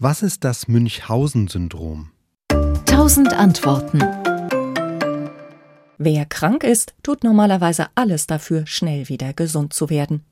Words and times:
Was 0.00 0.22
ist 0.22 0.44
das 0.44 0.68
Münchhausen-Syndrom? 0.68 2.12
Tausend 2.86 3.32
Antworten. 3.32 3.98
Wer 5.98 6.24
krank 6.24 6.62
ist, 6.62 6.94
tut 7.02 7.24
normalerweise 7.24 7.88
alles 7.96 8.28
dafür, 8.28 8.64
schnell 8.64 9.08
wieder 9.08 9.32
gesund 9.32 9.72
zu 9.72 9.90
werden. 9.90 10.24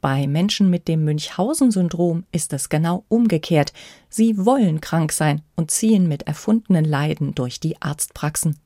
Bei 0.00 0.26
Menschen 0.26 0.70
mit 0.70 0.88
dem 0.88 1.04
Münchhausen-Syndrom 1.04 2.24
ist 2.32 2.52
es 2.52 2.68
genau 2.68 3.04
umgekehrt. 3.06 3.72
Sie 4.08 4.44
wollen 4.44 4.80
krank 4.80 5.12
sein 5.12 5.42
und 5.54 5.70
ziehen 5.70 6.08
mit 6.08 6.24
erfundenen 6.24 6.84
Leiden 6.84 7.36
durch 7.36 7.60
die 7.60 7.80
Arztpraxen. 7.80 8.58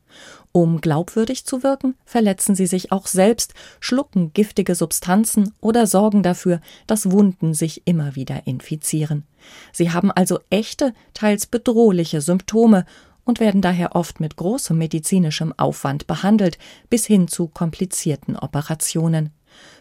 Um 0.53 0.81
glaubwürdig 0.81 1.45
zu 1.45 1.63
wirken, 1.63 1.97
verletzen 2.05 2.55
sie 2.55 2.67
sich 2.67 2.93
auch 2.93 3.07
selbst, 3.07 3.53
schlucken 3.79 4.33
giftige 4.33 4.75
Substanzen 4.75 5.53
oder 5.61 5.87
sorgen 5.87 6.23
dafür, 6.23 6.61
dass 6.87 7.11
Wunden 7.11 7.53
sich 7.53 7.87
immer 7.87 8.17
wieder 8.17 8.47
infizieren. 8.47 9.25
Sie 9.73 9.91
haben 9.91 10.11
also 10.11 10.41
echte, 10.49 10.95
teils 11.13 11.47
bedrohliche 11.47 12.21
Symptome 12.21 12.87
und 13.25 13.41
werden 13.41 13.61
daher 13.61 13.95
oft 13.95 14.21
mit 14.21 14.37
großem 14.37 14.79
medizinischem 14.79 15.53
Aufwand 15.57 16.07
behandelt, 16.07 16.59
bis 16.89 17.05
hin 17.05 17.29
zu 17.29 17.49
komplizierten 17.49 18.37
Operationen. 18.37 19.31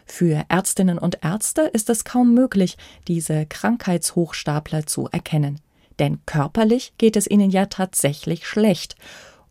Für 0.04 0.44
Ärztinnen 0.48 0.98
und 0.98 1.18
Ärzte 1.22 1.62
ist 1.62 1.88
es 1.88 2.04
kaum 2.04 2.34
möglich, 2.34 2.76
diese 3.08 3.46
Krankheitshochstapler 3.46 4.86
zu 4.86 5.08
erkennen. 5.10 5.60
Denn 5.98 6.18
körperlich 6.26 6.92
geht 6.98 7.16
es 7.16 7.26
ihnen 7.26 7.50
ja 7.50 7.66
tatsächlich 7.66 8.46
schlecht. 8.46 8.96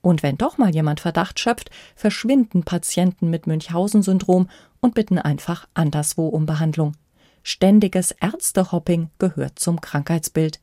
Und 0.06 0.22
wenn 0.22 0.38
doch 0.38 0.60
mal 0.60 0.70
jemand 0.70 1.00
Verdacht 1.00 1.40
schöpft, 1.40 1.72
verschwinden 1.96 2.62
Patienten 2.62 3.32
mit 3.32 3.48
Münchhausen-Syndrom 3.48 4.52
und 4.80 4.94
bitten 4.94 5.18
einfach 5.18 5.68
anderswo 5.74 6.28
um 6.28 6.46
Behandlung. 6.46 6.92
Ständiges 7.42 8.12
Ärztehopping 8.12 9.10
gehört 9.18 9.58
zum 9.58 9.82
Krankheitsbild. 9.82 10.60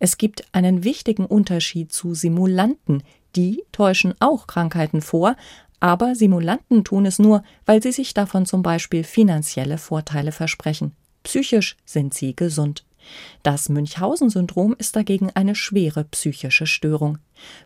Es 0.00 0.18
gibt 0.18 0.44
einen 0.52 0.84
wichtigen 0.84 1.24
Unterschied 1.24 1.94
zu 1.94 2.12
Simulanten. 2.12 3.02
Die 3.36 3.64
täuschen 3.72 4.12
auch 4.20 4.46
Krankheiten 4.46 5.00
vor, 5.00 5.34
aber 5.80 6.14
Simulanten 6.14 6.84
tun 6.84 7.06
es 7.06 7.18
nur, 7.18 7.42
weil 7.64 7.82
sie 7.82 7.92
sich 7.92 8.12
davon 8.12 8.44
zum 8.44 8.62
Beispiel 8.62 9.02
finanzielle 9.02 9.78
Vorteile 9.78 10.30
versprechen. 10.30 10.92
Psychisch 11.22 11.78
sind 11.86 12.12
sie 12.12 12.36
gesund. 12.36 12.84
Das 13.42 13.68
Münchhausen-Syndrom 13.68 14.74
ist 14.78 14.96
dagegen 14.96 15.30
eine 15.34 15.54
schwere 15.54 16.04
psychische 16.04 16.66
Störung. 16.66 17.18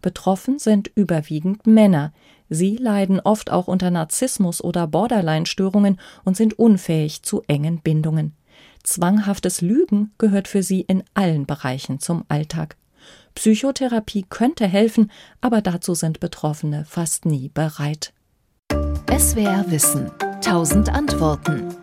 Betroffen 0.03 0.59
sind 0.59 0.91
überwiegend 0.95 1.67
Männer. 1.67 2.13
Sie 2.49 2.77
leiden 2.77 3.21
oft 3.21 3.51
auch 3.51 3.69
unter 3.69 3.91
Narzissmus 3.91 4.63
oder 4.63 4.87
Borderline-Störungen 4.87 5.99
und 6.25 6.37
sind 6.37 6.59
unfähig 6.59 7.23
zu 7.23 7.43
engen 7.47 7.81
Bindungen. 7.81 8.35
Zwanghaftes 8.83 9.61
Lügen 9.61 10.13
gehört 10.19 10.49
für 10.49 10.63
sie 10.63 10.81
in 10.81 11.05
allen 11.15 11.47
Bereichen 11.47 12.01
zum 12.01 12.25
Alltag. 12.29 12.77
Psychotherapie 13.35 14.25
könnte 14.29 14.67
helfen, 14.67 15.11
aber 15.41 15.61
dazu 15.61 15.95
sind 15.95 16.21
Betroffene 16.21 16.85
fast 16.87 17.25
nie 17.25 17.49
bereit. 17.49 18.13
SWR 19.17 19.65
Wissen. 19.69 20.11
Tausend 20.41 20.89
Antworten. 20.89 21.78